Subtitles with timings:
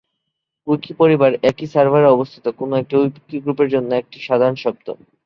[0.67, 2.69] Wiki পরিবার একই সার্ভারে অবস্থিত কোন
[2.95, 4.87] উইকি গ্রুপের জন্য এটি একটি সাধারণ শব্দ।